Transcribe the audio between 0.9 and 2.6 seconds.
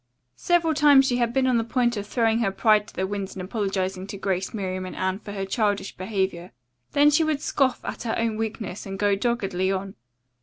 she had been on the point of throwing her